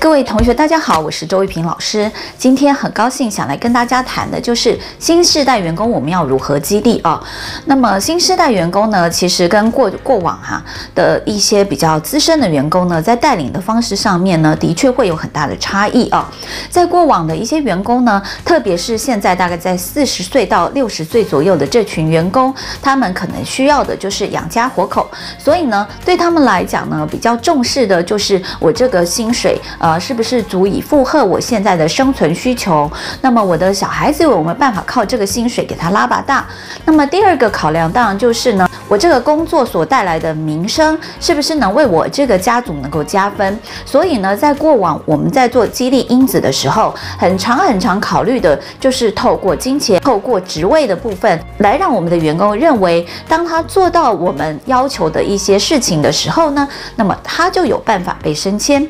[0.00, 2.10] 各位同学，大家好，我是周玉平老师。
[2.38, 7.22] 今天很高兴想来跟大家谈的就是新世代员工我们要如何激励啊？
[7.66, 16.26] 那么新世代员工呢，其实跟过过往哈、的一些比较资深的员工呢，在带领的方式上面呢，的确会有很大的差异啊。
[16.70, 25.06] 在过往的一些员工呢，特别是现在大概在四十岁到六十岁左右的这群员工，他们可能需要的就是养家活口，
[25.38, 29.89] 所以呢，对他们来讲呢，比较重视的就是我这个薪水呃。
[29.90, 32.88] 啊，是不是足以负荷我现在的生存需求？
[33.20, 36.46] 那么我的小孩子有没有办法靠这个薪水给他拉把大？
[36.84, 43.58] 那么第二个考量当然就是呢，我这个工作所带来的名声是不是能为我这个家族能够加分？
[43.84, 58.86] 所以呢，在过往我们在做激励因子的时候，很常很常考虑的就是透过金钱、透过职位的部分来让我们的员工认为，当他做到我们要求的一些事情的时候呢，那么他就有办法被升迁。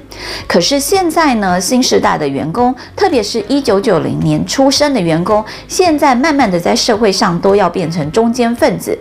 [0.46, 0.89] 可是。
[0.90, 8.98] 现在呢，新时代的员工，特别是一九九零年出生的员工，现在慢慢的在社会上都要变成中坚分子。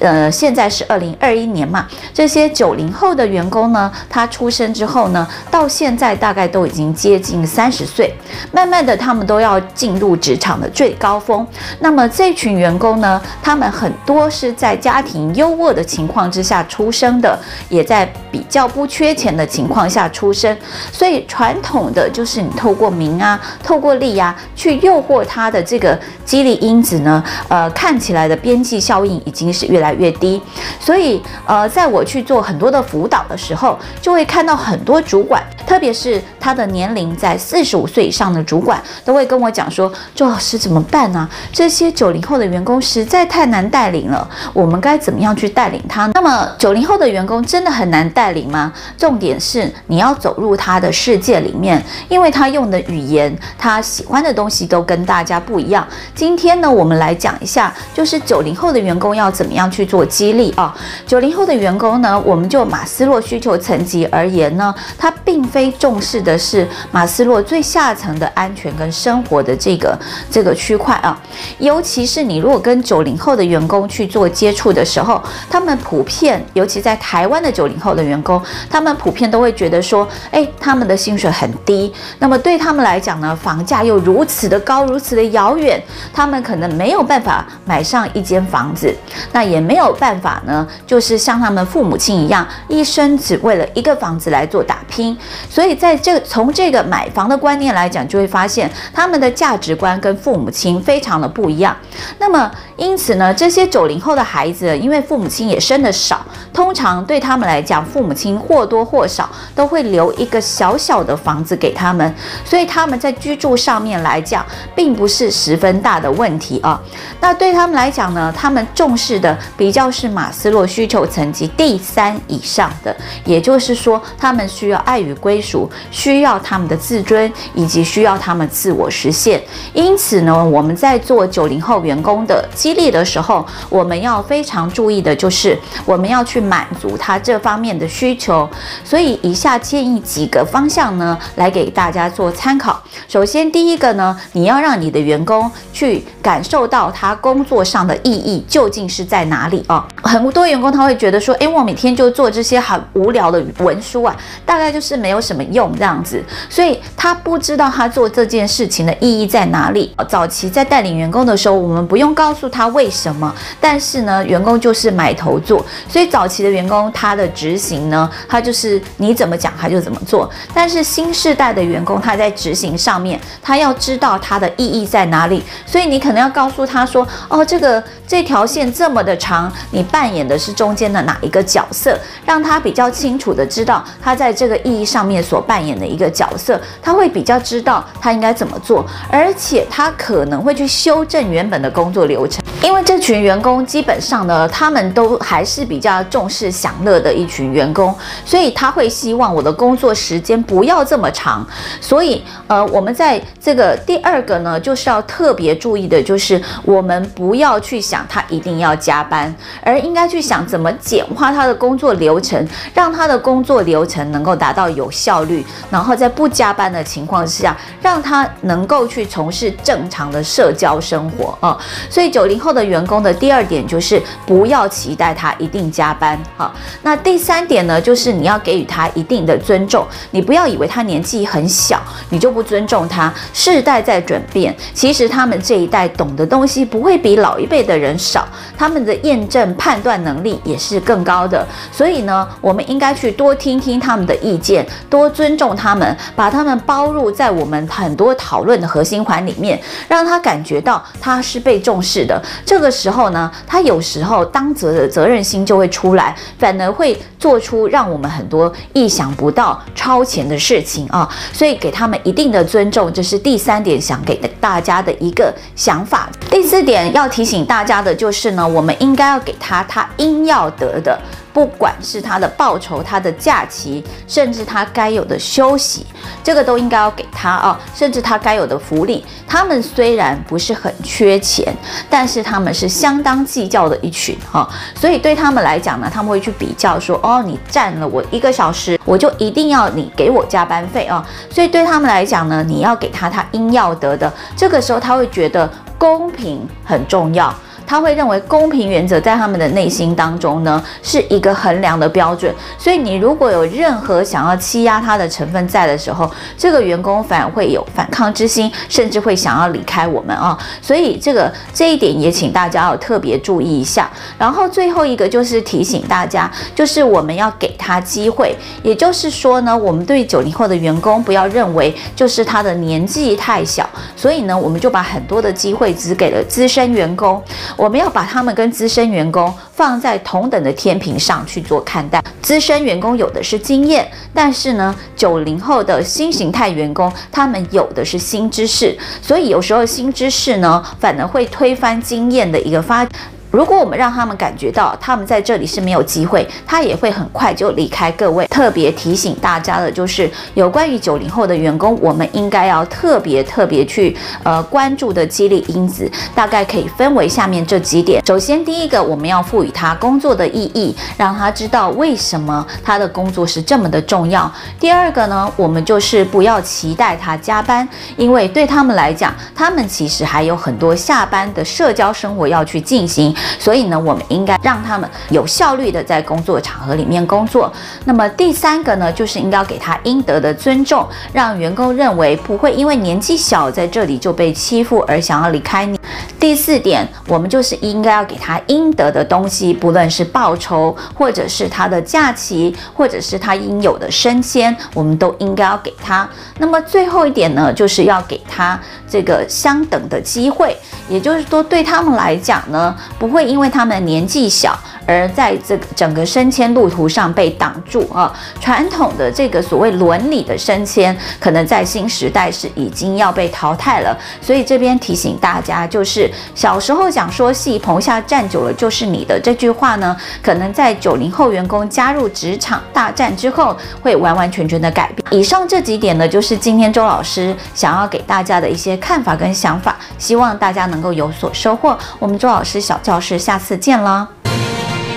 [0.00, 8.12] 呃，现在是二零二一年嘛，这些九零后的员工呢，他出生之后呢，到现在大概都已经接近三十岁，
[8.50, 11.46] 慢慢的他们都要进入职场的最高峰。
[11.78, 20.56] 那么这群员工呢，他们很多是在家庭优渥的情况之下出生的，也在比较不缺钱的情况下出生，
[20.90, 21.24] 所以。
[21.28, 30.42] 传统的就是你透过名啊，透过利啊，去诱惑他的这个激励因子呢，呃，看起来的边际效应已经是越来越低。
[30.80, 41.28] 所以，呃，在我去做很多的辅导的时候，就会看到很多主管，特别是他的年龄在四十五岁以上的主管，都会跟我讲说：“周老师怎么办呢？
[41.52, 48.72] 这些九零后的员工实在太难带领了，我们该怎么样去带领他？”那么，九零后的员工真的很难带领吗？
[48.96, 55.84] 重点是你要走入他的世界里面，因为他用的语言，他喜欢的东西都跟大家不一样。
[56.14, 60.72] 今天呢，我们来讲一下，就是九零后的员工要怎么样去做激励啊？
[61.06, 69.98] 九零后的员工呢，我们就马斯洛需求层级而言呢，他并非重视的是马斯洛最下层的安全跟生活的这个
[70.30, 71.18] 这个区块啊。
[71.58, 80.98] 尤其是你如果跟九零后的员工去做接触的时候，他们普遍，尤其在台湾的九零后的员工，他们普遍都会觉得说，哎，他们的。
[81.08, 85.82] 薪水很低，那么对他们来讲呢，房价又如此的高，如此的遥远，
[86.12, 88.94] 他们可能没有办法买上一间房子，
[89.32, 95.16] 那也没有办法呢，就是像他们父母亲一样，一生只为了一个房子来做打拼。
[95.48, 101.74] 所以在这从这个买房的观念来讲，就会发现他们的价值观跟父母亲非常的不一样。
[102.18, 106.20] 那么因此呢，这些九零后的孩子，因为父母亲也生得少，
[106.52, 110.97] 通常对他们来讲，父母亲或多或少都会留一个小小。
[111.02, 112.14] 的房子给他们，
[112.44, 114.44] 所以他们在居住上面来讲，
[114.74, 116.80] 并不是十分大的问题啊。
[117.20, 122.94] 那对他们来讲呢，他们重视的比较是马斯洛需求层级第三以上的，
[123.24, 129.42] 也就是说，他们需要爱与归属，需要他们的自尊，以及需要他们自我实现。
[129.74, 138.48] 因此呢，我们在做九零后员工的激励的时候，我们要非常注意的就是，我们要去满足他这方面的需求。
[138.84, 140.77] 所以，以下建议几个方向。
[140.78, 142.80] 这样呢，来给大家做参考。
[143.08, 149.84] 首先，第一个呢，你要让你的员工去感受到他工作上的意义究竟是在哪里啊？
[150.04, 159.92] 很多员工他会觉得说，诶，我每天就做这些很无聊的文书啊，大概就是没有什么用这样子，所以他不知道他做这件事情的意义在哪里。
[160.08, 170.84] 早期在带领员工的时候，我们不用告诉他为什么，但是呢，员工就是埋头做，所以早期的员工他的执行呢，他就是你怎么讲他就怎么做，但是。
[170.98, 197.94] 新世代的员工，他在执行上面，他要知道他的意义在哪里，所以你可能要告诉他说：“哦，这个这条线这么的长，你扮演的是中间的哪一个角色？”让他比较清楚的知道他在这个意义上面所扮演的一个角色，他会比较知道他应该怎么做，而且他可能会去修正原本的工作流程，因为这群员工基本上呢，他们都还是比较重视享乐的一群员工，
[198.24, 200.57] 所以他会希望我的工作时间不。
[200.58, 201.46] 不要这么长，
[201.80, 209.32] 所以呃，我们在这个第二个呢，就是要特别注意的，就是我们不要去想他一定要加班，
[209.62, 212.44] 而应该去想怎么简化他的工作流程，
[212.74, 221.56] 让他的工作流程能够达到有效率，然后在不加班的情况下，让他能够去从事正常的社交生活啊。
[221.88, 226.18] 所以九零后的员工的第二点就是不要期待他一定加班。
[226.36, 226.52] 好，
[226.82, 230.47] 那第三点呢，就是你要给予他一定的尊重，你不要。
[230.48, 231.80] 以为他年纪很小，
[232.10, 233.12] 你就不尊重他。
[233.32, 241.46] 世代在转变，其实他们这一代懂的东西不会比老一辈的人少，他们的验证判断能力也是更高的。
[241.70, 252.22] 所以呢，我们应该去多听听他们的意见，多尊重他们，把他们包入在我们很多讨论的核心环里面，让他感觉到他是被重视的。
[252.46, 261.08] 这个时候呢，他有时候当责的责任心就会出来，反而会做出让我们很多意想不到、超前的事情啊。
[261.32, 266.08] 所以给他们一定的尊重，这是第三点想给大家的一个想法。
[266.30, 270.98] 第四点要提醒大家的就是呢，我们应该要给他他应要得的。
[271.38, 275.86] 不管是他的报酬、他的假期，甚至他该有的休息，
[276.24, 279.06] 这个都应该要给他啊，甚至他该有的福利。
[279.24, 281.54] 他们虽然不是很缺钱，
[281.88, 291.06] 但是他们是相当计较的一群哈，所以对他们来讲呢，他们会去比较说，哦，你占了我一个小时，我就一定要你给我加班费啊。
[291.30, 294.12] 所以对他们来讲呢，你要给他他应要得的。
[294.36, 295.48] 这个时候他会觉得
[295.78, 297.32] 公平很重要。
[297.68, 310.38] 他会认为公平原则在他们的内心当中呢，是一个衡量的标准，所以你如果有任何想要欺压他的成分在的时候，这个员工反而会有反抗之心，甚至会想要离开我们啊。
[310.62, 313.90] 所以这个这一点也请大家要特别注意一下。
[314.16, 327.22] 然后最后一个就是提醒大家，就是我们要给他机会，也就是说呢，我们对九零后的员工不要认为就是他的年纪太小，所以呢，我们就把很多的机会只给了资深员工。
[327.58, 332.00] 我们要把他们跟资深员工放在同等的天平上去做看待。
[332.22, 342.86] 资深员工有的是经验，但是呢，九零后的新形态员工，他们有的是新知识，所以有时候新知识呢，反而会推翻经验的一个发。
[343.30, 348.26] 如果我们让他们感觉到他们在这里是没有机会，他也会很快就离开各位。
[348.28, 358.02] 特别提醒大家的就是，有关于九零后的员工，我们应该要特别特别去呃关注的激励因子，大概可以分为下面这几点。
[358.06, 364.32] 首先，第一个，我们要赋予他工作的意义，让他知道为什么他的工作是这么的重要。
[364.58, 373.14] 第二个呢，我们就是不要期待他加班，因为对他们来讲，他们其实还有很多下班的社交生活要去进行。
[373.38, 377.52] 所以呢，我们应该让他们有效率的在工作场合里面工作。
[377.84, 385.77] 那么第三个呢，就是应该给他应得的尊重，让员工认为不会因为年纪小在这里就被欺负而想要离开你。
[386.18, 396.08] 第四点，我们就是应该要给他应得的东西，不论是报酬，或者是他的假期，或者是他应有的升迁，我们都应该要给他。
[396.38, 400.56] 那么最后一点呢，就是要给他这个相等的机会，
[400.88, 404.58] 也就是说，对他们来讲呢，不会因为他们年纪小。
[404.88, 413.94] 而在这个整个升迁路途上被挡住啊，传统的这个所谓伦理的升迁，可能在新时代是已经要被淘汰了。
[414.22, 425.06] 所以这边提醒大家，就是小时候讲说“戏棚下站久了就是你的”这句话呢，可能在九零后员工加入职场大战之后，会完完全全的改变。
[425.10, 431.76] 以上这几点呢，就是今天周老师想要给大家的一些看法跟想法，希望大家能够有所收获。
[431.98, 434.17] 我们周老师小教室下次见了。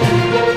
[0.04, 0.51] Thank you.